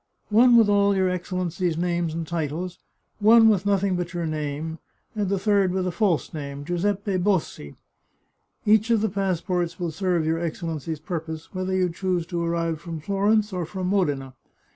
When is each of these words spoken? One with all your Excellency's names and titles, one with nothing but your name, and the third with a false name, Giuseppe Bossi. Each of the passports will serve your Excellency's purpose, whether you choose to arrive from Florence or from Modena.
One 0.31 0.57
with 0.57 0.67
all 0.67 0.95
your 0.95 1.09
Excellency's 1.11 1.77
names 1.77 2.11
and 2.15 2.25
titles, 2.25 2.79
one 3.19 3.49
with 3.49 3.67
nothing 3.67 3.95
but 3.95 4.15
your 4.15 4.25
name, 4.25 4.79
and 5.15 5.29
the 5.29 5.37
third 5.37 5.71
with 5.71 5.85
a 5.85 5.91
false 5.91 6.33
name, 6.33 6.65
Giuseppe 6.65 7.17
Bossi. 7.17 7.75
Each 8.65 8.89
of 8.89 9.01
the 9.01 9.09
passports 9.09 9.79
will 9.79 9.91
serve 9.91 10.25
your 10.25 10.39
Excellency's 10.39 10.99
purpose, 10.99 11.53
whether 11.53 11.75
you 11.75 11.87
choose 11.87 12.25
to 12.25 12.43
arrive 12.43 12.81
from 12.81 12.99
Florence 12.99 13.53
or 13.53 13.63
from 13.63 13.89
Modena. 13.89 14.33